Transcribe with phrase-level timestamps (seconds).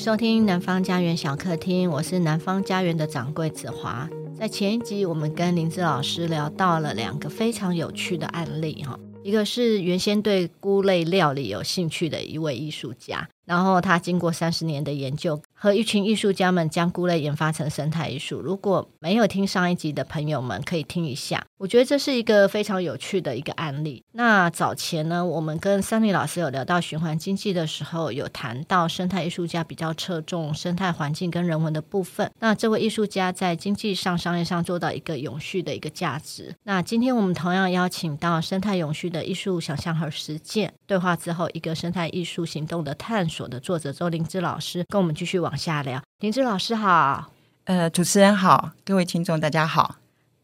[0.00, 4.08] 收听南方家园小客厅，我是南方家园的掌柜子华。
[4.34, 13.28] 在前一集，我们跟林志老师聊到了两个非常有趣的案例，哈，一个是原先对菇类料理有兴趣的一位艺术家。
[13.50, 18.40] 然后他经过三十年的研究，和一群艺术家们将菇类研发成生态艺术。
[18.40, 21.44] 如果没有听上一集的朋友们，可以听一下。
[21.58, 24.04] 我觉得这是一个非常有趣的一个案例。
[24.12, 32.30] 那早前呢，我们跟三立老师有聊到循环经济的时候，有谈到生态艺术家比较侧重生态环境跟人文的部分。
[32.38, 36.54] 那这位艺术家在经济上、商业上做到一个永续的一个价值。
[36.62, 43.39] 那今天我们同样邀请到生态永续的艺术想象和实践对话之后，一个生态艺术行动的探索。
[43.48, 46.00] 的作者周灵芝老师跟我们继续往下聊。
[46.20, 47.30] 灵芝老师好，
[47.64, 49.96] 呃，主持人好，各位听众大家好。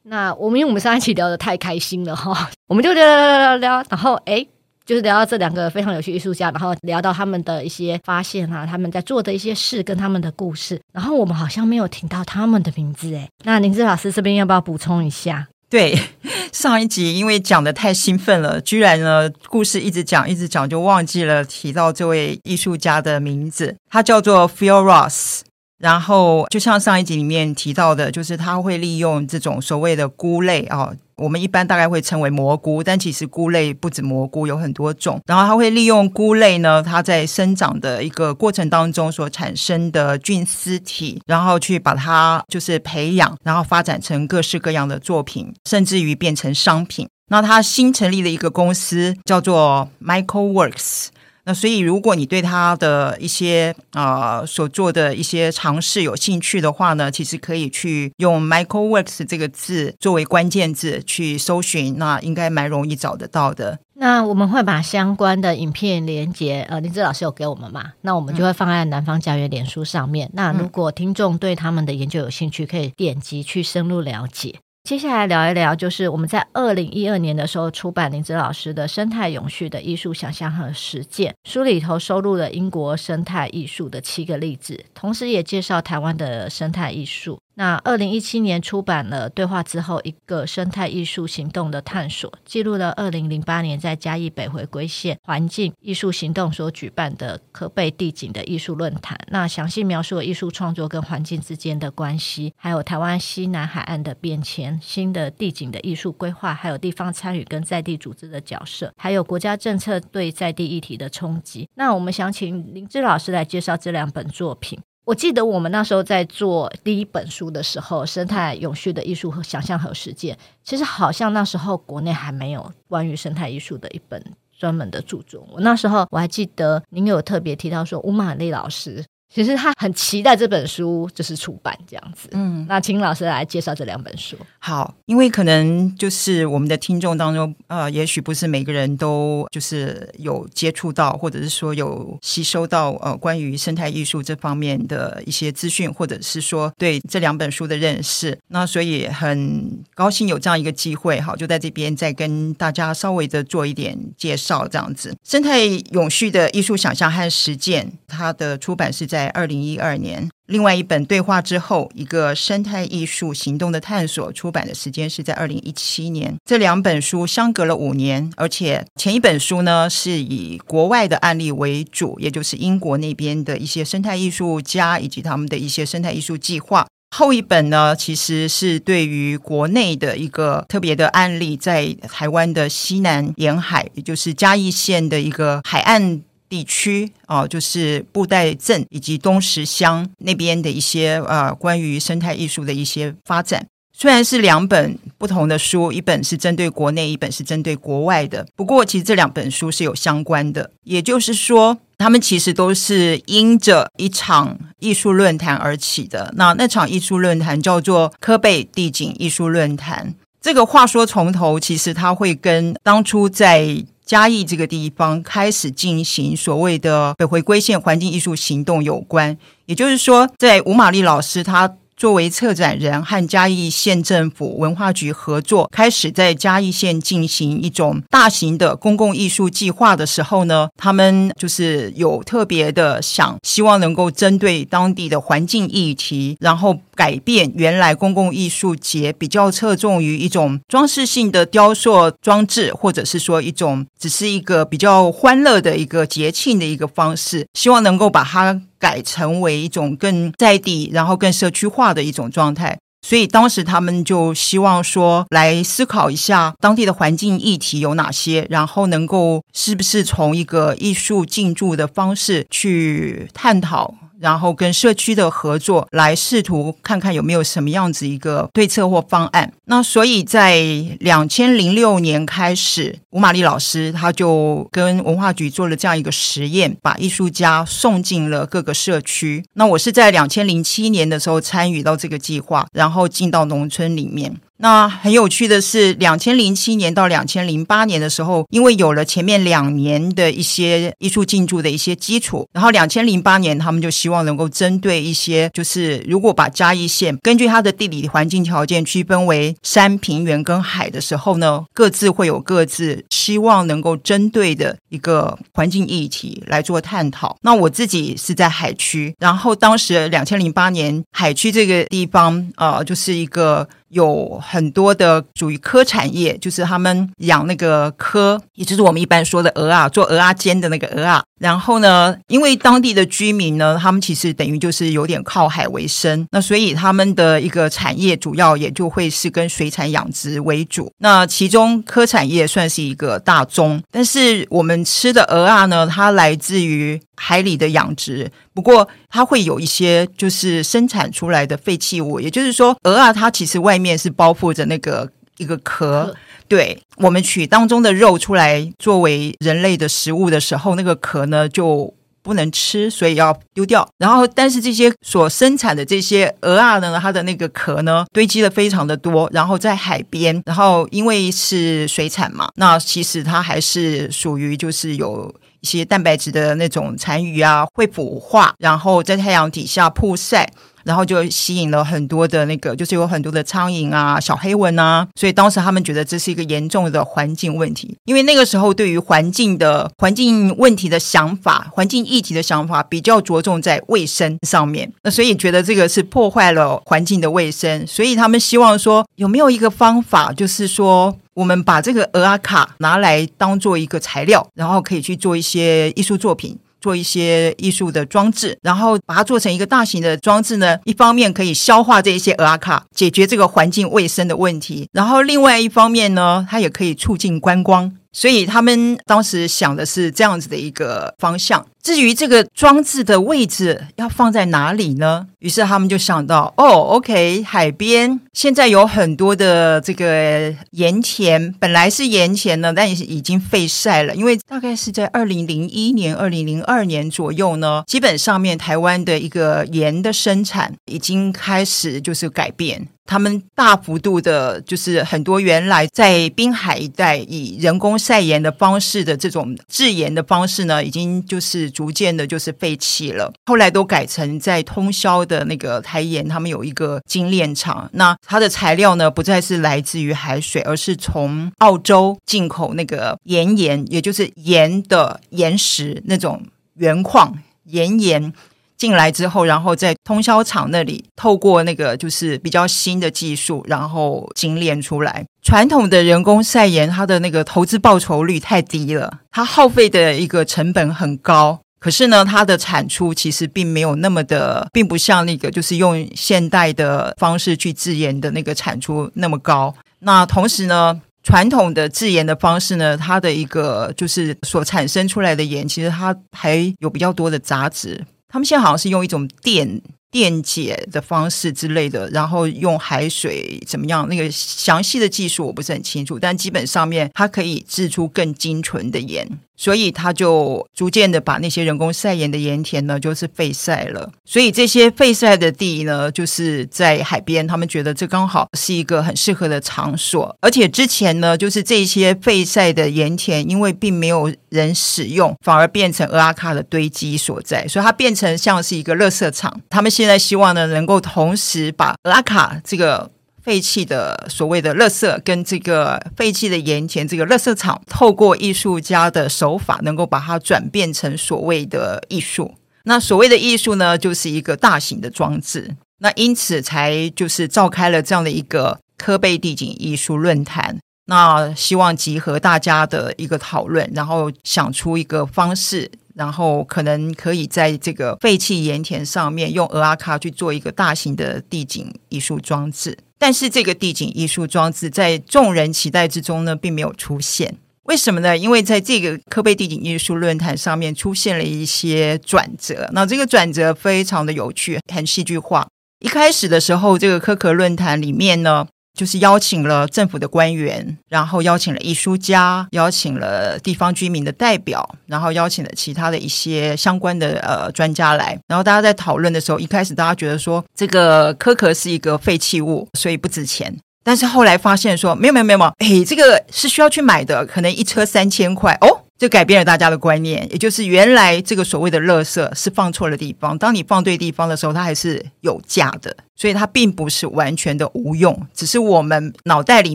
[0.04, 4.46] 那我们因为我们上一期聊得太开心了哈，我们就聊聊聊聊聊，然后哎，
[4.84, 13.28] 就是聊到这两个非常有趣艺术家，然后聊到他们的一些发现啊，他们在做的一些事跟他们的故事，然后我们好像没有听到他们的名字哎。
[13.44, 15.48] 那林姿老师这边要不要补充一下？
[15.76, 15.94] 对，
[16.52, 25.40] 上一集因为讲的太兴奋了，居然呢故事一直讲一直讲，就忘记了提到这位艺术家的名字，他叫做 Phil Ross。
[25.78, 30.92] 然后就像上一集里面提到的，就是他会利用这种所谓的菇类啊。
[31.16, 35.18] 我们一般大概会称为蘑菇，但其实菇类不止蘑菇，有很多种。
[35.26, 47.08] 然后它会利用菇类呢，它在生长的一个过程当中所产生的菌丝体，然后去把它就是培养，然后发展成各式各样的作品，甚至于变成商品。
[47.28, 51.06] 那他新成立的一个公司叫做 Michael Works。
[51.46, 63.78] 那所以，如果你对他的一些啊、呃、所做的一些尝试有兴趣的话呢，其实可以去用 Michael Works 这个字作为关键字去搜寻，那应该蛮容易找得到的。
[63.94, 67.92] 那我们会把相关的影片连接，呃，林志老师有给我们嘛？
[68.00, 70.26] 那我们就会放在南方家园脸书上面。
[70.28, 74.56] 嗯、那如果听众对他们的研究有兴趣，可以点击去深入了解。
[74.86, 87.36] 接下来聊一聊，就是我们在二零一二年的时候出版林子老师的《生态永续的艺术想象和实践》书里头收录了英国生态艺术的七个例子，同时也介绍台湾的生态艺术。
[87.58, 99.18] 那二零一七年出版了《对话之后：一个生态艺术行动的探索》，记录了二零零八年在嘉义北回归线环境艺术行动所举办的可贝地景的艺术论坛。
[99.28, 111.66] 那详细描述了艺术创作跟环境之间的关系，还有台湾西南海岸的变迁、新的地景的艺术规划，还有地方参与跟在地组织的角色，还有国家政策对在地议题的冲击。
[111.74, 114.78] 那我们想请林姿老师来介绍这两本作品。
[115.06, 120.34] 我记得我们那时候在做第一本书的时候，《生态永续的艺术和想象和实践》，
[120.64, 124.20] 其实好像那时候国内还没有关于生态艺术的一本
[124.58, 125.46] 专门的著作。
[125.52, 129.04] 我那时候我还记得您有特别提到说，吴玛丽老师。
[129.36, 134.34] 其实他很期待这本书就是出版这样子，嗯，那请老师来介绍这两本书。
[134.58, 148.38] 好，因为可能就是我们的听众当中，呃，也许不是每个人都就是有接触到，或者是说有吸收到呃关于生态艺术这方面的一些资讯，或者是说对这两本书的认识。
[148.48, 155.14] 那所以很高兴有这样一个机会，好，就在这边再跟大家稍微的做一点介绍，这样子。
[155.22, 159.25] 生态永续的艺术想象和实践，它的出版是在。
[159.28, 166.34] 二零一二年，另外一本对话之后，一个生态艺术行动的探索出版的时间是在二零一七年。
[166.44, 176.86] 这两本书相隔了五年，而且前一本书呢是以国外的案例为主，也就是英国那边的一些生态艺术家以及他们的一些生态艺术计划。
[177.16, 186.20] 后一本呢，其实是对于国内的一个特别的案例，在台湾的西南沿海，也就是嘉义县的一个海岸。
[186.48, 193.66] 地区哦，就是布袋镇以及东石乡那边的一些呃关于生态艺术的一些发展。
[193.98, 198.46] 虽然是两本不同的书，一本是针对国内，一本是针对国外的。
[198.54, 206.30] 不过，其实这两本书是有相关的，也就是说，他们其实都是因着一场艺术论坛而起的。
[206.36, 210.14] 那那场艺术论坛叫做柯贝地景艺术论坛。
[210.46, 221.74] 这个话说从头，其实它会跟当初在嘉义这个地方开始进行所谓的北回归线环境艺术行动有关，也就是说，在吴玛丽老师他。
[221.96, 248.62] 作为策展人和嘉义县政府文化局合作，开始在嘉义县进行一种大型的公共艺术计划的时候呢，他们就是有特别的想，希望能够针对当地的环境议题，然后改变原来公共艺术节比较侧重于一种装饰性的雕塑装置，或者是说一种只是一个比较欢乐的一个节庆的一个方式，希望能够把它。
[248.78, 252.78] 改成为一种更在地，然后更社区化的一种状态。
[253.00, 263.94] 所以当时他们就希望说，来思考一下当地的环境议题有哪些，然后能够是不是从一个艺术进驻的方式去探讨。
[264.20, 269.52] 然后跟社区的合作来试图看看有没有什么样子一个对策或方案。
[269.66, 270.58] 那所以在
[271.00, 279.44] 两千零六年开始，吴玛丽老师他就跟文化局做了这样一个实验，把艺术家送进了各个社区。
[279.54, 284.36] 那我是在两千零七年的时候参与到这个计划，然后进到农村里面。
[284.58, 307.36] 那很有趣的是，两千零七年到两千零八年的时候，因为有了前面两年的一些艺术进驻的一些基础，然后两千零八年他们就希望能够针对一些，就是如果把嘉义县根据它的地理环境条件区分为山、平原跟海的时候呢，各自会有各自希望能够针对的一个环境议题来做探讨。
[307.42, 313.68] 那我自己是在海区，然后当时两千零八年海区这个地方、呃，就是一个。
[313.88, 321.22] 有很多的属于科产业，就是他们养那个科，也就是我们一般说的鹅啊，做鹅啊煎的那个鹅啊。
[321.38, 330.90] 然后呢，因为当地的居民呢，他们其实等于就是有点靠海为生，那所以他们的一个产业主要也就会是跟水产养殖为主。
[330.98, 346.14] 那其中科产业算是一个大宗，但是我们吃的鹅啊呢，它来自于海里的养殖，不过它会有一些就是生产出来的废弃物，也就是说，鹅啊它其实外面是包覆着那个一个壳。
[346.48, 351.92] 对，我们取当中的肉出来作为人类的食物的时候，那个壳呢就
[352.22, 353.88] 不能吃，所以要丢掉。
[353.98, 370.48] 然后，但是这些所生产的这些鹅啊呢，它的那个壳呢堆积的非常的多，然后在海边，然后因为是水产嘛，那其实它还是属于就是有一些蛋白质的那种残余啊，会腐化，然后在太阳底下曝晒。
[370.86, 377.96] 然后就吸引了很多的那个，就是有很多的苍蝇啊、小黑蚊啊，所以当时他们觉得这是一个严重的环境问题。
[378.04, 396.56] 因为那个时候对于环境的环境问题的想法、环境议题的想法比较着重在卫生上面，那所以觉得这个是破坏了环境的卫生，所以他们希望说有没有一个方法，就是说我们把这个鹅阿卡拿来当做一个材料，然后可以去做一些艺术作品。
[396.80, 400.78] 做一些艺术的装置，然后把它做成一个大型的装置呢。
[400.84, 407.92] 一方面可以消化这一些蚵仔壳，解决这个环境卫生的问题；然后另外一方面呢，它也可以促进观光。
[408.12, 411.66] 所以他们当时想的是这样子的一个方向。
[411.86, 415.28] 至于这个装置的位置要放在哪里呢？
[415.38, 416.66] 于是他们就想到，哦
[416.96, 424.16] ，OK，海边现在有很多的这个盐田，本来是盐田呢，但也是已经废晒了。
[424.16, 432.88] 因为大概是在二零零一年、二零零二年左右呢，基本上面台湾的一个盐的生产已经开始就是改变。
[433.08, 443.30] 他们大幅度的，就是很多原来在滨海一带以人工晒盐的方式的这种制盐的方式呢，已经就是逐渐的，就是废弃了。
[443.44, 447.90] 后来都改成在通宵的那个台盐，他们有一个精炼厂。
[447.92, 456.42] 那它的材料呢，不再是来自于海水，而是从澳洲进口那个盐盐，也就是盐的岩石那种
[456.76, 458.32] 原矿盐盐。
[458.78, 465.24] 进来之后，然后在通宵厂那里透过那个就是比较新的技术，然后精炼出来。
[465.42, 471.60] 传统的人工晒盐，它的那个投资报酬率太低了，它耗费的一个成本很高。
[471.78, 479.74] 可是呢，它的产出其实并没有那么的，并不像那个就是用现代的方式去制盐的那个产出那么高。
[480.00, 488.04] 那同时呢，传统的制盐的方式呢，它的一个就是所产生出来的盐，其实它还有比较多的杂质。
[488.28, 489.80] 他们现在好像是用一种电
[490.10, 494.08] 电解的方式之类的，然后用海水怎么样？
[494.08, 499.26] 那个详细的技术我不是很清楚，但基本上面它可以制出更精纯的盐。
[499.56, 504.10] 所以他就逐渐的把那些人工晒盐的盐田呢，就是废晒了。
[504.24, 510.36] 所以这些废晒的地呢，就是在海边，他们觉得这刚好是一个很适合的场所。
[510.40, 519.60] 而且之前呢，就是这些废晒的盐田，因为并没有人使用，反而变成蚵仔壳的堆积所在，所以它变成像是一个垃圾场。
[519.70, 523.10] 他们现在希望呢，能够同时把蚵仔壳这个。
[523.46, 532.56] 废弃的所谓的垃圾跟这个废弃的盐田，这个垃圾场，透过艺术家的手法，能够把它转变成所谓的艺术。
[532.82, 535.76] 那所谓的艺术呢，就是一个大型的装置。
[535.98, 540.76] 那因此才就是召开了这样的一个科贝地景艺术论坛。
[541.04, 552.98] 那希望集合大家的一个讨论，然后想出一个方式然后可能可以在这个废弃盐田上面用蚵仔壳去做一个大型的地景艺术装置。
[553.18, 557.56] 但是这个地景艺术装置在众人期待之中呢，并没有出现。
[557.84, 558.36] 为什么呢？
[558.36, 565.68] 因为在这个科贝地景艺术论坛上面出现了一些转折，那这个转折非常的有趣，很戏剧化。
[566.00, 568.66] 一开始的时候，这个科克论坛里面呢，
[568.96, 578.36] 就是邀请了政府的官员，然后邀请了艺术家，邀请了地方居民的代表，然后邀请了其他的一些相关的呃专家来。
[578.48, 583.76] 然后大家在讨论的时候，一开始大家觉得说这个科科是一个废弃物，所以不值钱。
[584.02, 599.94] 但是后来发现说没有没有没有，哎，这个是需要去买的，可能一车三千块哦，就改变了大家的观念，也就是原来这个所谓的垃圾是放错了地方，当你放对地方的时候，它还是有价的，所以它并不是完全的无用，只是我们脑袋里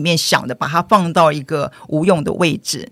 [0.00, 2.90] 面想的把它放到一个无用的位置。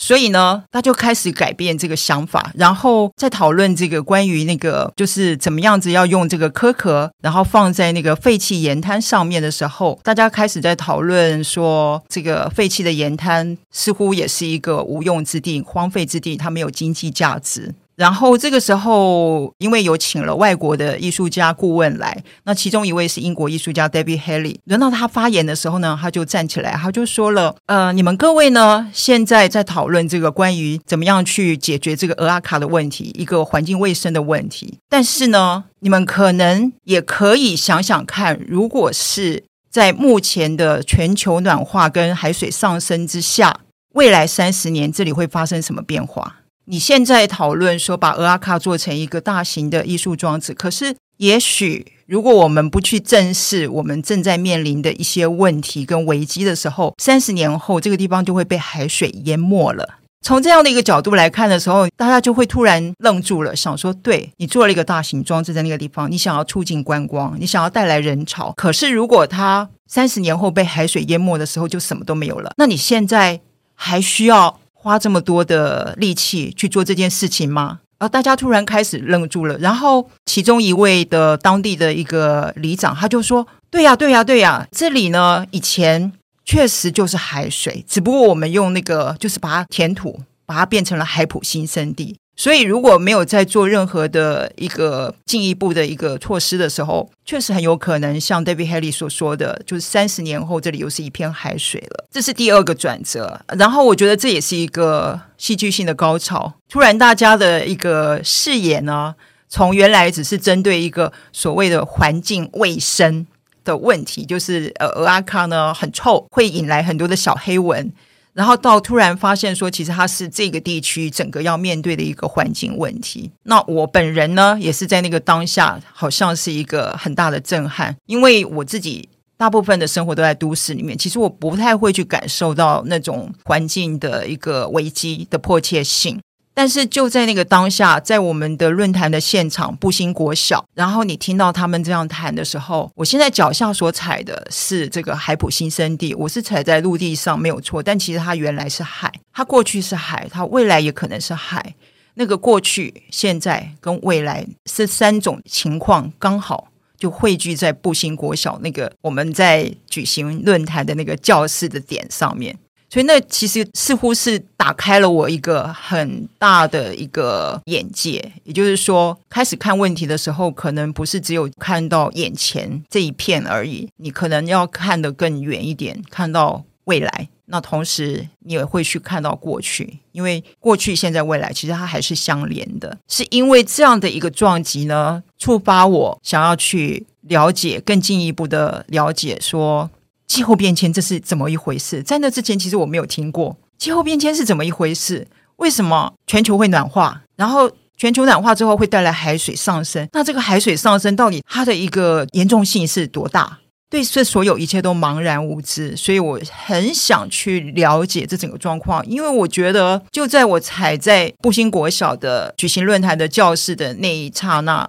[0.00, 17.74] 所以呢，他就开始改变这个想法，然后在讨论这个关于那个就是怎么样子要用这个壳壳，然后放在那个废弃盐滩上面的时候，大家开始在讨论说，这个废弃的盐滩似乎也是一个无用之地、荒废之地，它没有经济价值。
[18.00, 24.56] 然后这个时候，因为有请了外国的艺术家顾问来，那其中一位是英国艺术家 Debbie Haley。
[24.64, 34.78] 轮到他发言的时候呢，他就站起来，他就说了：“呃，你们各位呢，现在在讨论这个关于怎么样去解决这个蚵仔壳的问题，一个环境卫生的问题。
[34.88, 43.60] 但是呢，你们可能也可以想想看，如果是在目前的全球暖化跟海水上升之下，
[43.92, 46.36] 未来三十年这里会发生什么变化？”
[46.70, 59.96] 你现在讨论说把蚵仔壳做成一个大型的艺术装置，可是也许如果我们不去正视我们正在面临的一些问题跟危机的时候，三十年后这个地方就会被海水淹没了。
[60.24, 72.52] 从这样的一个角度来看的时候，大家就会突然愣住了，想说：对，你做了一个大型装置在那个地方，你想要促进观光，你想要带来人潮，可是如果它三十年后被海水淹没的时候，就什么都没有了。
[72.58, 73.40] 那你现在
[73.74, 74.60] 还需要？
[74.82, 77.80] 花这么多的力气去做这件事情吗？
[77.98, 79.58] 啊，大家突然开始愣住了。
[79.58, 86.10] 然后其中一位的当地的一个里长，他就说：“对呀，对呀，对呀，这里呢，以前
[86.46, 102.06] 确实就是海水，只不过我们用那个就是把它填土，把它变成了海普新生地。”所以，如果没有在做任何的一个进一步的一个措施的时候，确实很有可能像 David Haley 所说的，就是三十年后这里又是一片海水了。
[102.10, 103.38] 这是第二个转折。
[103.58, 106.54] 然后，我觉得这也是一个戏剧性的高潮。
[106.70, 109.14] 突然，大家的一个视野呢，
[109.46, 113.26] 从原来只是针对一个所谓的环境卫生
[113.64, 117.92] 的问题，就是呃，蚵仔壳呢很臭，会引来很多的小黑蚊。
[118.32, 123.30] 然后到突然发现说，其实它是这个地区整个要面对的一个环境问题。
[123.42, 136.20] 那我本人呢，也是在那个当下，好像是一个很大的震撼，因为我自己大部分的生活都在都市里面，其实我不太会去感受到那种环境的一个危机的迫切性。
[136.52, 151.74] 但是就在那个当下，在我们的论坛的现场，布兴国小，然后你听到他们这样谈的时候，我现在脚下所踩的是这个海埔新生地，我是踩在陆地上没有错，但其实它原来是海，它过去是海，它未来也可能是海。
[152.14, 162.58] 那个过去、现在跟未来这三种情况，刚好就汇聚在布兴国小那个我们在举行论坛的那个教室的点上面。
[162.90, 177.28] 所以那其实似乎是打开了我一个很大的一个眼界，也就是说，开始看问题的时候，可能不是只有看到眼前这一片而已，你可能要看得更远一点，看到未来。
[177.52, 182.98] 那同时，你也会去看到过去，因为过去、现在、未来其实它还是相连的。
[183.08, 189.90] 是因为这样的一个撞击呢，触发我想要去了解，更进一步的了解说。
[190.30, 192.04] 气候变迁这是怎么一回事？
[192.04, 195.26] 在那之前，其实我没有听过气候变迁是怎么一回事。
[195.56, 197.20] 为什么全球会暖化？
[197.34, 200.08] 然后全球暖化之后会带来海水上升？
[200.12, 203.58] 那这个海水上升到底它的一个严重性是多大？
[203.90, 214.88] 对这所有一切都茫然无知，所以我很想去了解这整个状况，因为我觉得就在我踩在布兴国小的举行论坛的教室的那一刹那，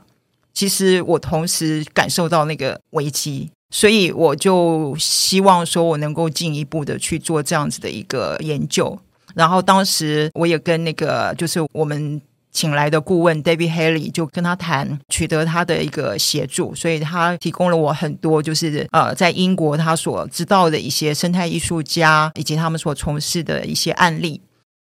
[0.53, 3.50] 其实我同时感受到那个危机。
[3.72, 9.00] 所以我就希望说，我能够进一步的去做这样子的一个研究。
[9.34, 24.42] 然后当时我也跟那个就是我们请来的顾问 David Haley 就跟他谈，取得他的一个协助，所以他提供了我很多就是呃在英国他所知道的一些生态艺术家以及他们所从事的一些案例。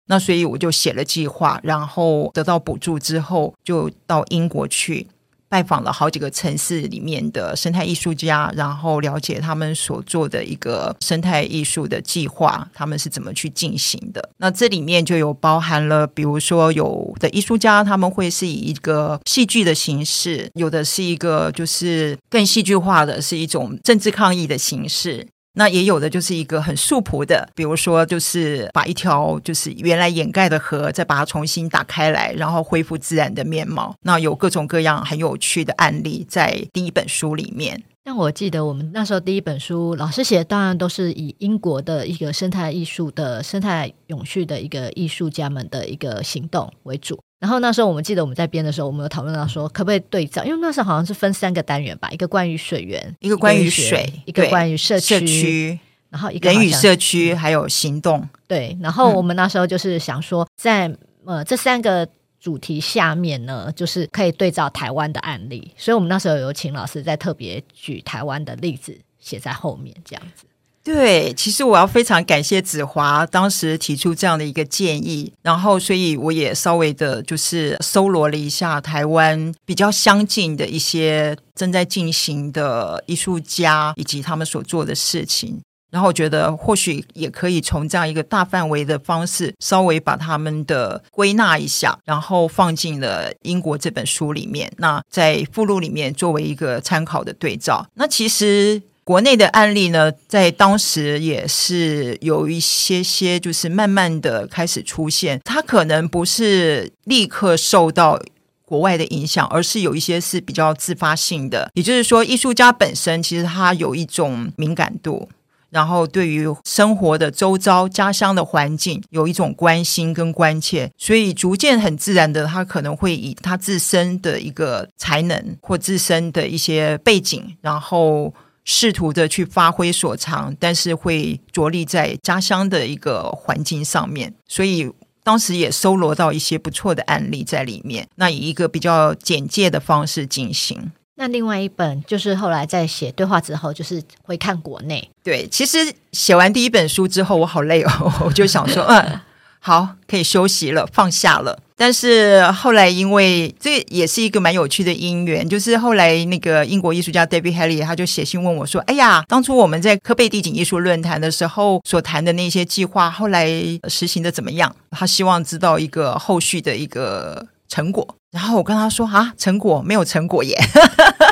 [0.09, 5.07] 那所以我就写了计划，然后得到补助之后，就到英国去。
[5.49, 14.31] 拜访了好几个城市里面的生态艺术家，然后了解他们所做的一个生态艺术的计划，他们是怎么去进行的。
[14.39, 25.27] 那这里面就有包含了，比如说有的艺术家他们会是以一个戏剧的形式，有的是一个就是更戏剧化的，是一种政治抗议的形式。
[25.59, 33.95] 那也有的就是一个很素朴的，比如说就是把一条就是原来掩盖的河，再把它重新打开来，然后恢复自然的面貌。
[34.03, 37.83] 那有各种各样很有趣的案例在第一本书里面。
[38.05, 47.19] 那我记得我们那时候第一本书老师写的，当然都是以英国的一个生态艺术的生态永续的一个艺术家们的一个行动为主。
[47.39, 50.43] 然后那时候我们记得我们在编的时候，我们有讨论到说，可不可以对照？
[50.45, 55.79] 因为那时候好像是分三个单元吧，一个关于水源，一个关于水，一个关于社区，社区
[56.09, 58.27] 然后一个人与社区还有行动。
[58.47, 60.91] 对，然后我们那时候就是想说，在
[61.25, 62.09] 呃这三个
[62.41, 70.47] 主题下面呢，就是可以对照台湾的案例，所以我们那时候有请老师在特别举台湾的例子写在后面，这样子。
[70.87, 97.85] 对，其实我要非常感谢子华当时提出这样的一个建议，然后所以我也稍微的就是搜罗了一下台湾比较相近的一些正在进行的艺术家以及他们所做的事情，然后我觉得或许也可以从这样一个大范围的方式，稍微把他们的归纳一下，然后放进了英国这本书里面，那在附录里面作为一个参考的对照。
[97.95, 98.81] 那其实。
[99.07, 105.41] 国内的案例呢，在当时也是有一些些，就是慢慢的开始出现。
[105.45, 108.21] 它可能不是立刻受到
[108.65, 111.71] 国外的影响，而是有一些是比较自发性的。
[111.75, 115.29] 也就是说，艺术家本身其实他有一种敏感度，
[115.71, 128.35] 然后对于生活的周遭、家乡的环境有一种关心跟关切，所以逐渐很自然的，他可能会以他自身的一个才能或自身的一些背景，然后。
[128.67, 138.07] 试图的去发挥所长，但是会着力在家乡的一个环境上面，所以当时也搜罗到一些不错的案例在里面。
[138.17, 140.93] 那以一个比较简介的方式进行。
[141.15, 145.11] 那另外一本就是后来在写对话之后，就是回看国内。
[145.23, 145.79] 对，其实
[146.13, 149.21] 写完第一本书之后，我好累哦， 我就想说，嗯。
[149.59, 151.59] 好，可以休息了，放下了。
[151.79, 163.47] 但是后来，因为这也是一个蛮有趣的因缘，就是后来那个英国艺术家 David Haley 他就写信问我说：“哎呀，当初我们在科贝地景艺术论坛的时候所谈的那些计划，后来
[163.89, 164.75] 实行的怎么样？
[164.91, 170.59] 他希望知道一个后续的一个成果。”然后我跟他说：“啊，成果没有成果耶，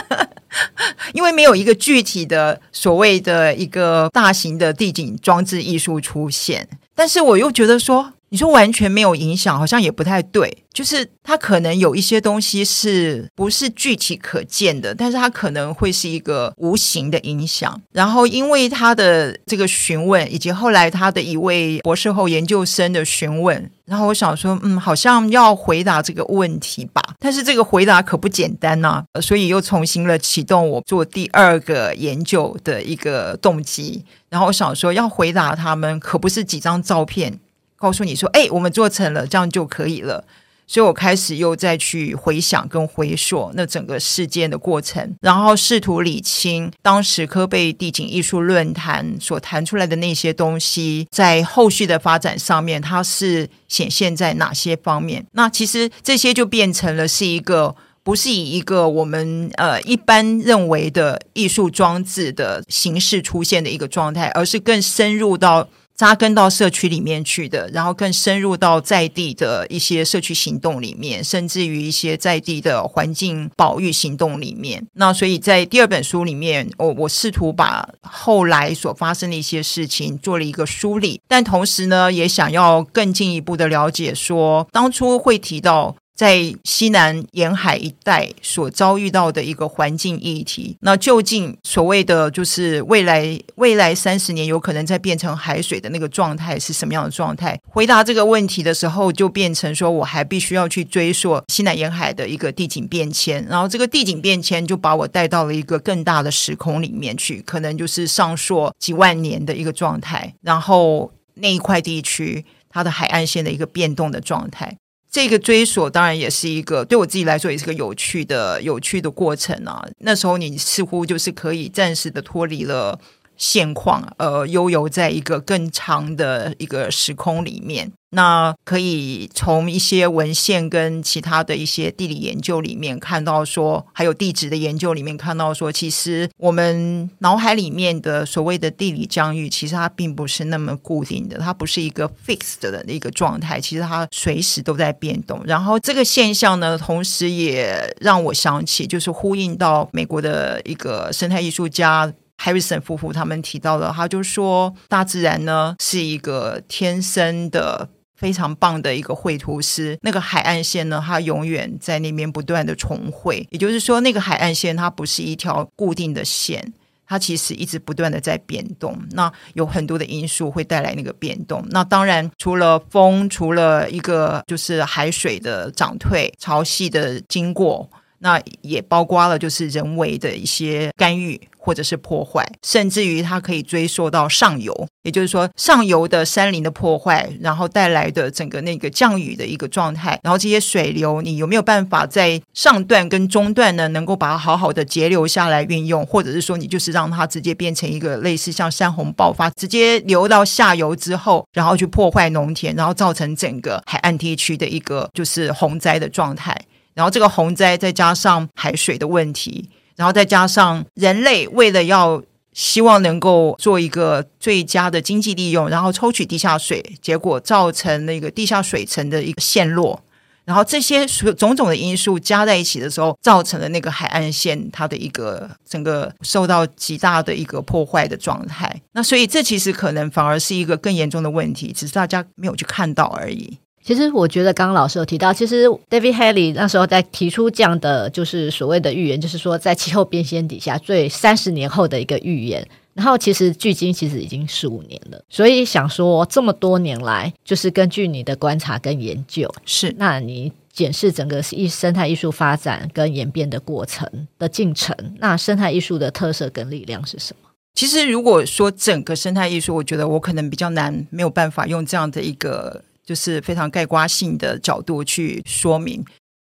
[1.14, 10.64] 因为没有一个具体的所谓的一个大型的地景装置艺术出现。”但是我又觉得说，你说完全没有影响，好像也不太对。
[10.72, 17.80] 就是它可能有一些东西是不是具体可见的，但是它可能会是一个无形的影响。
[17.92, 27.00] 然后因为他的这个询问，以及后来他的一位博士后研究生的询问，然后我想说，嗯，好像要回答这个问题吧。
[27.20, 34.04] 但是这个回答可不简单呐，所以又重新了启动我做第二个研究的一个动机。
[34.28, 37.38] 然后我想说，要回答他们，可不是几张照片
[37.84, 40.24] 告诉你说，哎，我们做成了，这样就可以了。
[40.66, 55.26] 所以我开始又再去回想跟回溯那整个事件的过程，然后试图理清当时科贝地景艺术论坛所谈出来的那些东西，在后续的发展上面，它是显现在哪些方面？
[55.32, 57.76] 那其实这些就变成了是一个。
[58.04, 65.66] 不是以一个我们呃一般认为的艺术装置的形式出现的一个状态，而是更深入到
[65.96, 74.86] 扎根到社区里面去的，然后更深入到在地的一些社区行动里面，甚至于一些在地的环境保育行动里面。
[74.94, 85.94] 那所以在第二本书里面，我我试图把后来所发生的一些事情做了一个梳理，但同时呢，也想要更进一步的了解说，当初会提到。
[86.14, 97.60] 在西南沿海一带所遭遇到的一个环境议题，那究竟所谓的就是未来未来三十年有可能再变成海水的那个状态是什么样的状态？
[97.68, 114.76] 回答这个问题的时候，就变成说我还必须要去追溯西南沿海的一个地景变迁，然后这个地景变迁就把我带到了一个更大的时空里面去，可能就是上溯几万年的一个状态，然后那一块地区它的海岸线的一个变动的状态。
[115.14, 119.86] 这个追索当然也是一个对我自己来说也是个有趣的有趣的过程啊。
[119.98, 122.98] 那时候你似乎就是可以暂时的脱离了
[123.36, 127.92] 现况，呃，悠游在一个更长的一个时空里面。
[128.10, 145.42] 那可以从一些文献跟其他的一些地理研究里面看到说，还有地质的研究里面看到说，其实我们脑海里面的所谓的地理疆域，其实它并不是那么固定的，它不是一个 fixed 的一个状态，其实它随时都在变动。
[145.44, 152.12] 然后这个现象呢，同时也让我想起，就是呼应到美国的一个生态艺术家。
[152.44, 159.98] Harrison 夫妇他们提到的，他就说，大自然呢是一个天生的非常棒的一个绘图师。
[160.02, 163.46] 那个海岸线呢，它永远在那边不断的重绘。
[163.50, 166.74] 也就是说，那个海岸线它不是一条固定的线，
[167.06, 168.94] 它其实一直不断的在变动。
[169.12, 171.64] 那有很多的因素会带来那个变动。
[171.70, 177.90] 那当然，除了风，除了一个就是海水的涨退、潮汐的经过。
[178.18, 206.54] 那也包括了，就是人为的一些干预或者是破坏，甚至于它可以追溯到上游，也就是说上游的山林的破坏，然后带来的整个那个降雨的一个状态，然后这些水流，你有没有办法在上段跟中段呢，能够把它好好的截留下来运用，或者是说你就是让它直接变成一个类似像山洪爆发，直接流到下游之后，然后去破坏农田，然后造成整个海岸地区的一个就是洪灾的状态。
[206.92, 220.00] 然后这个洪灾再加上海水的问题，然后再加上人类为了要希望能够做一个最佳的经济利用，然后抽取地下水，结果造成那个地下水层的一个陷落，
[220.44, 228.80] 然后这些所种种的因素加在一起的时候，造成了那个海岸线它的一个整个受到极大的一个破坏的状态。
[228.92, 233.58] 那所以这其实可能反而是一个更严重的问题，只是大家没有去看到而已。
[233.84, 242.66] 其实我觉得刚刚老师有提到，其实 David Haley 那时候在提出这样的就是所谓的预言，就是说在气候变迁底下，最三十年后的一个预言。
[242.94, 257.50] 然后其实距今其实已经十五年了，所以想说这么多年来，就是根据你的观察跟研究，是那你检视整个艺生态艺术发展跟演变的过程的进程，那生态艺术的特色跟力量是什么？
[257.74, 262.82] 其实如果说整个生态艺术，我觉得我可能比较难，没有办法用这样的一个。
[263.04, 266.04] 就是非常概括性的角度去说明，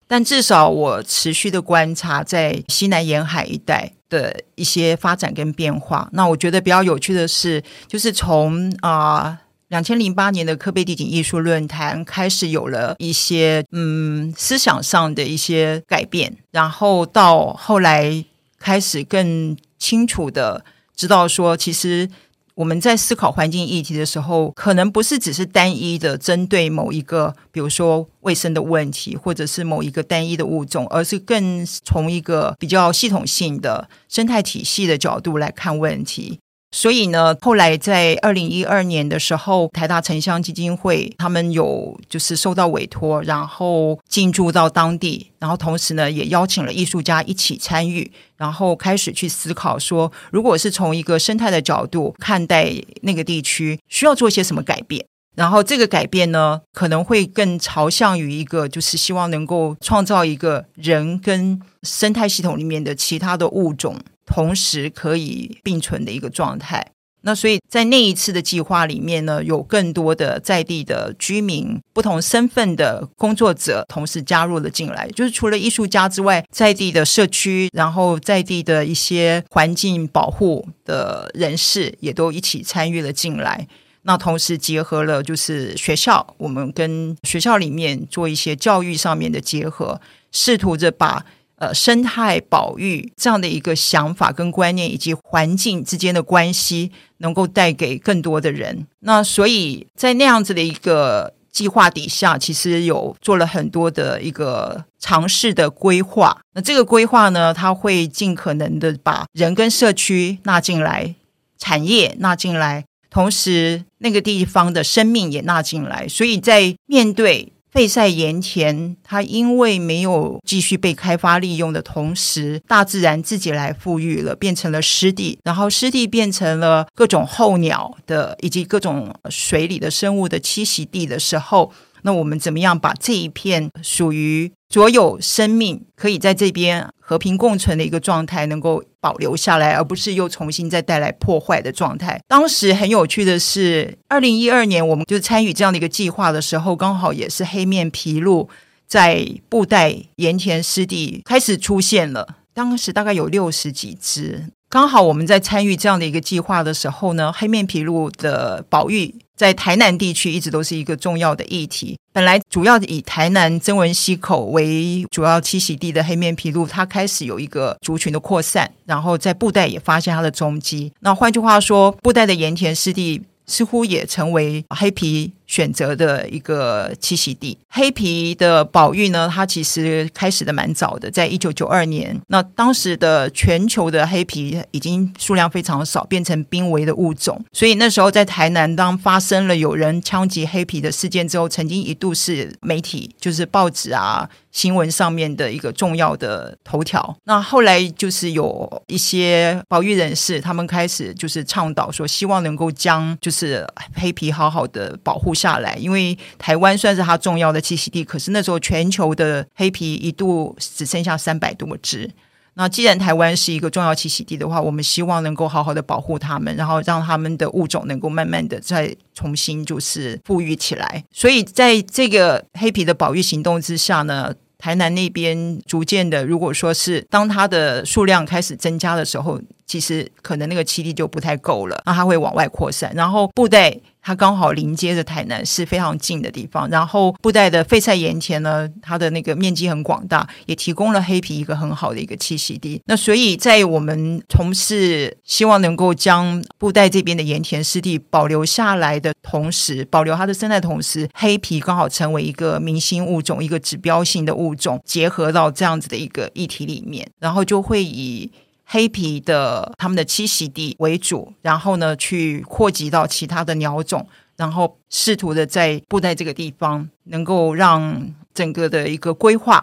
[0.07, 6.11] 但至少我持续的观察在西南沿海一带的一些发展跟变化。
[6.13, 9.39] 那我觉得比较有趣的是，就是从啊
[9.69, 18.25] 两千零八年的科贝地景艺术论坛开始有了一些嗯思想上的一些改变，然后到后来
[18.59, 22.11] 开始更清楚的知道说，其实。
[22.55, 36.39] 我们在思考环境议题的时候，可能不是只是单一的针对某一个，比如说卫生的问题，或者是某一个单一的物种，而是更从一个比较系统性的生态体系的角度来看问题。
[36.75, 55.05] 所以呢，后来在二零一二年的时候，台大城乡基金会他们有就是受到委托，然后进驻到当地，然后同时呢，也邀请了艺术家一起参与，然后开始去思考说，如果是从一个生态的角度看待那个地区，需要做些什么改变。
[55.35, 63.97] 然后这个改变呢，可能会更朝向于一个，就是希望能够创造一个人跟生态系统里面的其他的物种。
[64.33, 66.87] 同时可以并存的一个状态。
[67.25, 75.09] 那所以在那一次的计划里面呢，有更多的在地的居民、不同身份的工作者同时加入了进来。
[75.11, 83.69] 就是除了艺术家之外，在地的社区，然后在地的一些环境保护的人士也都一起参与了进来。
[84.03, 90.01] 那同时结合了就是学校，我们跟学校里面做一些教育上面的结合，
[90.33, 91.25] 试图着把。
[91.63, 98.89] 呃，生态保育这样的一个想法跟观念，以及环境之间的关系，能够带给更多的人。
[98.99, 106.41] 那所以在那样子的一个计划底下，其实有做了很多的一个尝试的规划。
[106.55, 111.15] 那这个规划呢，它会尽可能的把人跟社区纳进来，
[111.59, 116.09] 产业纳进来，同时那个地方的生命也纳进来。
[116.09, 131.73] 所以在面对废晒盐田，它因为没有继续被开发利用的同时，大自然自己来富裕了，变成了湿地，然后湿地变成了各种候鸟的以及各种水里的生物的栖息地的时候。
[132.05, 142.21] 那我们怎么样把这一片属于所有生命可以在这边和平共存的一个状态能够保留下来，而不是又重新再带来破坏的状态？
[142.29, 148.49] 当时很有趣的是，二零一二年我们就参与这样的一个计划的时候，刚好也是黑面琵鹭
[148.87, 152.37] 在布袋盐田湿地开始出现了。
[152.55, 154.45] 当时大概有六十几只。
[154.69, 161.99] 刚好我们在参与这样的一个计划的时候呢，黑面琵鹭的保育在台南地区一直都是一个重要的议题。
[162.13, 170.93] 本来主要以台南曾文溪口为主要栖息地的黑面琵鹭，它开始有一个族群的扩散，然后在布袋也发现它的踪迹。
[171.01, 177.59] 那换句话说，布袋的盐田湿地似乎也成为黑皮选择的一个栖息地。
[177.69, 182.19] 黑皮的保育呢，它其实开始的蛮早的，在一九九二年。
[182.29, 187.45] 那当时的全球的黑皮已经数量非常少，变成濒危的物种。
[187.53, 194.31] 所以那时候在台南，当发生了有人枪击黑皮的事件之后，曾经一度是媒体，就是报纸啊。
[194.53, 212.09] 新闻上面的一个重要的头条，那后来就是有一些保育人士，他们开始就是倡导说，希望能够将就是黑皮好好的保护下来，因为台湾算是它重要的栖息地，可是那时候全球的黑皮一度只剩下三百多只。
[212.55, 221.03] 那既然台湾是一个重要栖息地的话，我们希望能够好好的保护它们，然后让它们的物种能够慢慢的再重新就是复育起来。
[221.11, 233.81] 所以在这个黑皮的保育行动之下呢，台南那边逐渐的，如果说是当它的数量开始增加的时候，其实可能那个栖地就不太够了，那它会往外扩散，然后布袋。
[234.03, 236.69] 它刚好临接着台南，是非常近的地方。
[236.69, 242.83] 然后布袋的废菜盐田呢，它的那个面积很广大，也提供了黑皮一个很好的一个栖息地。
[242.87, 258.31] 那所以在我们从事希望能够将布袋这边的盐田湿地保留下来的同时，保留它的生态同时，黑皮刚好成为一个明星物种，一个指标性的物种，结合到这样子的一个议题里面，然后就会以。
[258.73, 269.63] 黑皮的他们的栖息地为主，然后呢，去扩及到其他的鸟种，然后试图的在布袋这个地方，能够让整个的一个规划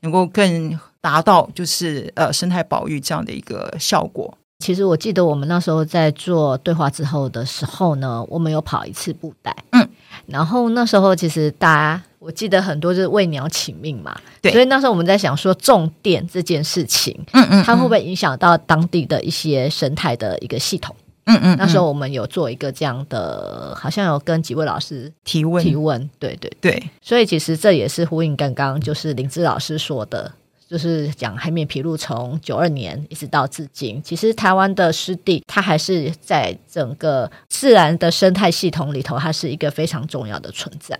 [0.00, 4.36] 能够更达到就是呃生态保育这样的一个效果。
[4.58, 9.88] 其实我记得我们那时候在做对话之后的时候呢，我们有跑一次布袋，嗯，
[10.30, 12.02] 然后那时候其实大家。
[12.20, 20.94] 我记得很多就是为鸟请命嘛，对，所以那时候我们在想说种电这件事情，嗯，嗯嗯，它会不会影响到当地的一些生态的一个系统？
[21.24, 30.30] 嗯，嗯嗯，那时候我们有做一个这样的，好像有跟几位老师提问提问，对对对，所以其实这也是呼应刚刚就是林芝老师说的，
[30.70, 40.96] 就是讲海面琵鹭从九二年一直到至今，其实台湾的湿地它还是在整个自然的生态系统里头，它是一个非常重要的存在。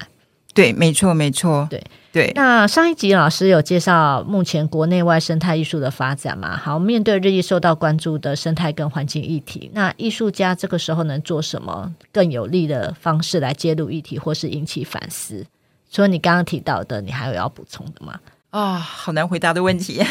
[0.52, 1.80] 对，没错，没错，对
[2.11, 2.33] 对。
[2.35, 6.56] 那上一集老师有介绍目前国内外生态艺术的发展嘛？
[6.56, 15.46] 好，面对日益受到关注的生态跟环境议题，那艺术家这个时候能做什么更有利的方式来揭露议题，或是引起反思？
[15.88, 18.18] 除了你刚刚提到的，你还有要补充的吗？
[18.51, 20.03] 啊、好难回答的问题，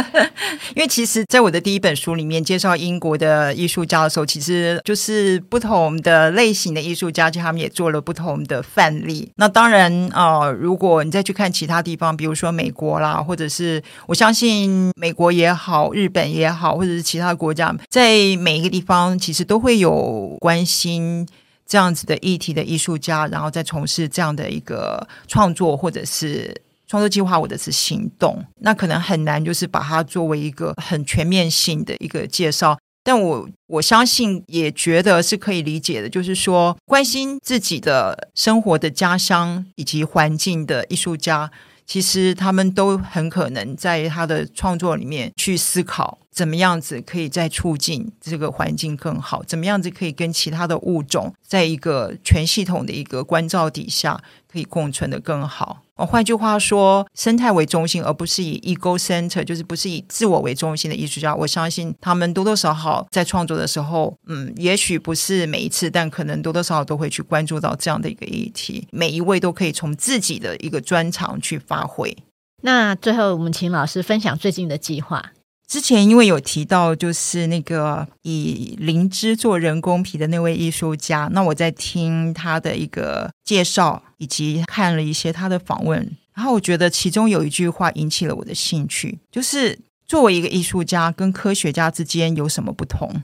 [0.76, 9.32] 因为其实，在我的第一本书里面介绍英国的艺术家的时候，其实就是不同的类型的艺术家，就他们也做了不同的范例。
[9.36, 21.26] 那当然啊、如果你再去看其他地方，比如说美国啦，或者是我相信美国也好，日本也好，或者是其他国家，在每一个地方，其实都会有关心
[21.66, 26.54] 这样子的议题的艺术家，然后再从事这样的一个创作，或者是。
[26.88, 32.78] 创作计划我的是行动，那可能很难，就是把它作为一个很全面性的一个介绍。
[33.04, 41.50] 但我我相信，也觉得是可以理解的，就是说，关心自己的生活的家乡以及环境的艺术家，
[41.86, 55.82] 其实他们都很可能在他的创作里面去思考，怎么样子可以再促进这个环境更好，怎么样子可以跟其他的物种在一个全系统的一个关照底下，可以共存得更好。
[55.96, 68.86] 哦，换句话说，生态为中心，而不是以 ego center，就是不是以自我为中心的艺术家，我相信他们多多少少在创作的时候，嗯，也许不是每一次，但可能多多少少都会去关注到这样的一个议题。
[68.92, 72.16] 每一位都可以从自己的一个专长去发挥。
[72.62, 75.32] 那最后，我们请老师分享最近的计划。
[75.68, 93.22] 之前因为有提到，就是那个以灵芝做人工皮的那位艺术家，那我在听他的一个介绍，以及看了一些他的访问，然后我觉得其中有一句话引起了我的兴趣，就是作为一个艺术家跟科学家之间有什么不同？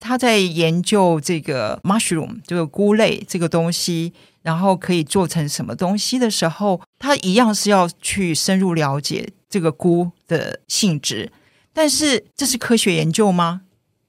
[0.00, 11.30] 他在研究这个 mushroom 这个菇类这个东西，然后可以做成什么东西的时候，他一样是要去深入了解这个菇的性质。
[11.72, 13.62] 但是这是科学研究吗？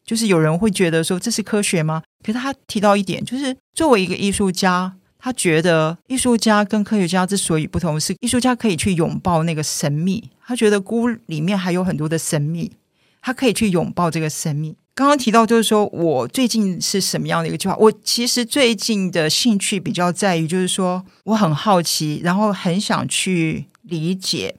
[0.05, 2.03] 就是有人会觉得说，这是科学吗？
[2.25, 10.29] 可是他提到一点，就是作为一个艺术家，他觉得艺术家跟科学家之所以不同，是艺术家可以去拥抱那个神秘。
[10.45, 12.73] 他觉得菇里面还有很多的神秘，
[13.21, 14.75] 他可以去拥抱这个神秘。
[14.93, 17.75] 刚刚提到，就是说我最近是什么样的一个计划？
[17.77, 24.55] 我其实最近的兴趣比较在于，就是说我很好奇，然后很想去理解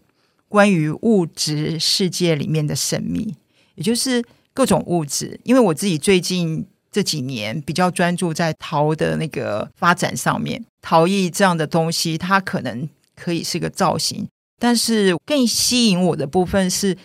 [0.55, 3.35] 关于物质世界里面的神秘，
[3.75, 5.41] 也就是各种物质。
[5.43, 14.29] 因为我自己最近这几年比较专注在陶的那个发展上面，陶艺这样的东西，它可能可以是个造型，
[14.61, 16.97] 但是更吸引我的部分是。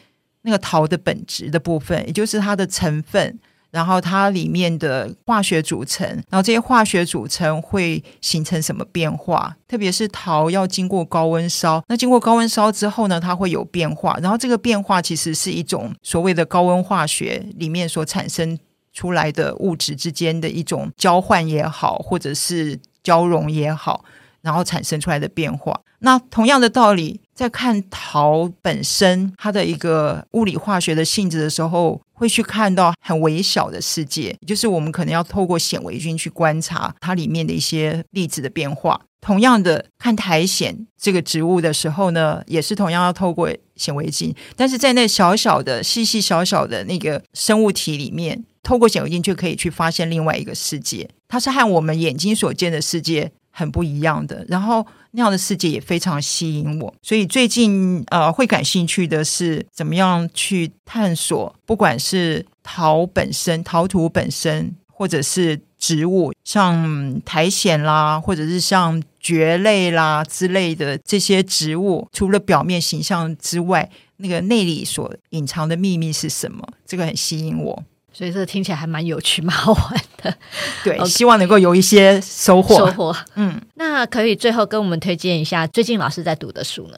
[0.43, 3.37] 那个陶的本质的部分，也就是它的成分，
[3.71, 9.55] 然后它里面的化学组成，然后这些化学组成会形成什么变化？
[9.67, 18.57] 特别是陶要经过高温烧，那经过高温烧之后呢，它会有变化，然后这个变化其实是一种所谓的高温化学里面所产生
[18.93, 24.03] 出来的物质之间的一种交换也好，或者是交融也好。
[24.41, 25.81] 然后产生出来的变化。
[25.99, 38.99] 那同样的道理，在看陶本身它的一个物理化学的性质的时候，会去看到很微小的世界，就是我们可能要透过显微镜去观察它里面的一些粒子的变化。
[39.21, 53.31] 同样的，看苔藓这个植物的时候呢，也是同样要透过显微镜，但是在那小小的、细细小小的那个生物体里面，透过显微镜就可以去发现另外一个世界，它是和我们眼睛所见的世界。
[53.51, 76.67] 很不一样的，然后那样的世界也非常吸引我，所以最近呃会感兴趣的是怎么样去探索，不管是陶本身、陶土本身，或者是植物，像苔藓啦，或者是像蕨类啦之类的这些植物，除了表面形象之外，那个内里所隐藏的秘密是什么？
[76.85, 77.83] 这个很吸引我。
[78.19, 80.35] 所以这听起来还蛮有趣、 蛮好玩的。
[80.83, 81.07] 对，Okay.
[81.07, 82.75] 希望能够有一些收获。
[82.75, 86.97] 收获，嗯，那可以最后跟我们推荐一下最近老师在读的书呢？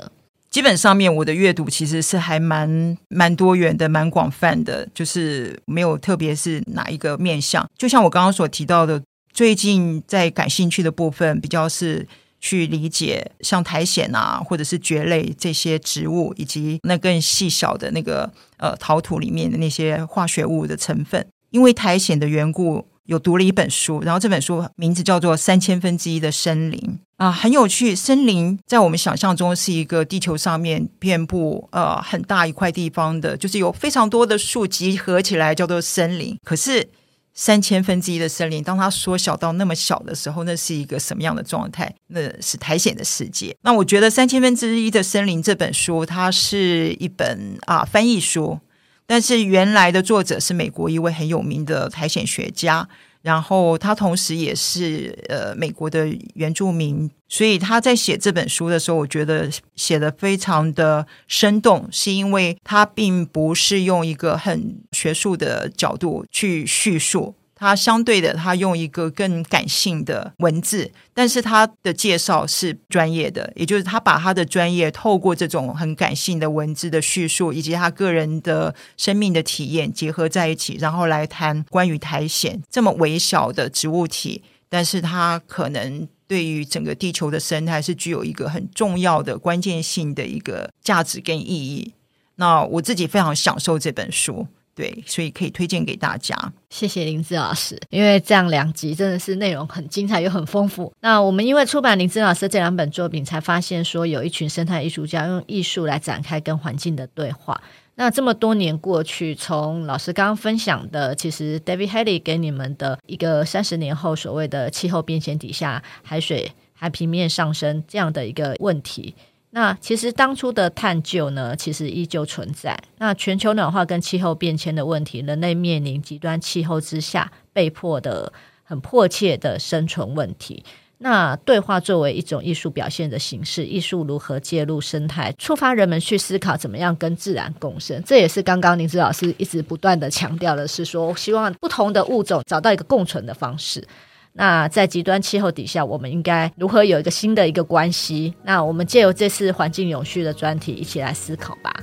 [0.50, 7.70] 基本上面我的阅读其实是还蛮蛮多元的、蛮广泛的，就是没有特别是哪一个面向。
[7.78, 9.00] 就像我刚刚所提到的，
[9.32, 12.08] 最近在感兴趣的部分比较是。
[12.42, 21.26] 去理解像苔藓啊，或者是蕨类这些植物，以及那更细小的那个呃陶土里面的那些化学物的成分。
[21.52, 26.80] 因为苔藓的缘故，有读了一本书，然后这本书名字叫做《三千分之一的森林》
[27.18, 27.94] 啊，很有趣。
[27.94, 36.38] 森林在我们想象中是一个地球上面遍布呃很大一块地方的，就是有非常多的树集合起来叫做森林。
[36.44, 36.88] 可是
[37.34, 41.94] 三千分之一的森林，当它缩小到那么小的时候，那是一个什么样的状态？
[42.08, 43.56] 那是苔藓的世界。
[43.62, 48.60] 那我觉得《三千分之一的森林》这本书，它是一本啊翻译书，
[49.06, 52.88] 但是原来的作者是美国一位很有名的苔藓学家。
[53.22, 67.36] 然后他同时也是呃美国的原住民，所以他在写这本书的时候，我觉得写的非常的生动，是因为他并不是用一个很学术的角度去叙述。
[67.62, 91.94] 他相对的，他用一个更感性的文字，但是他的介绍是专业的，也就是他把他的专业透过这种很感性的文字的叙述，以及他个人的生命的体验结合在一起，然后来谈关于苔藓这么微小的植物体，但是它可能对于整个地球的生态是具有一个很重要的关键性的一个价值跟意义。
[92.38, 94.48] 那我自己非常享受这本书。
[94.74, 96.36] 对，所以可以推荐给大家。
[96.70, 100.92] 谢谢林志老师，因为这样两集真的是内容很精彩又很丰富。
[101.02, 107.62] 那我们因为出版林志老师这两本作品，才发现说有一群生态艺术家用艺术来展开跟环境的对话。
[107.96, 119.14] 那这么多年过去，从老师刚刚分享的，其实 David Hadley 给你们的一个三十年后所谓的气候变迁底下海水海平面上升这样的一个问题。
[119.52, 122.78] 那其实当初的探究呢，其实依旧存在。
[122.98, 128.32] 那全球暖化跟气候变迁的问题，人类面临极端气候之下被迫的
[128.64, 130.64] 很迫切的生存问题。
[131.00, 138.02] 那对话作为一种艺术表现的形式，艺术如何介入生态，触发人们去思考怎么样跟自然共生？
[138.04, 143.86] 这也是刚刚玲姿老师一直不断的强调的是说，希望不同的物种找到一个共存的方式。
[144.34, 148.34] 那在极端气候底下，我们应该如何有一个新的一个关系？
[148.44, 151.74] 那我们借由这次环境永续的专题，一起来思考吧。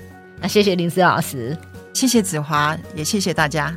[0.41, 1.57] 那谢谢林思老师，
[1.93, 3.77] 谢谢子华，也谢谢大家。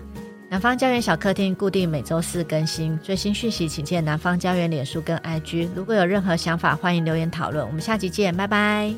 [0.50, 5.70] 南方家园小客厅固定每周四更新，最新讯息请见南方家园脸书跟 IG。
[5.74, 7.66] 如果有任何想法，欢迎留言讨论。
[7.66, 8.94] 我们下集见，拜拜。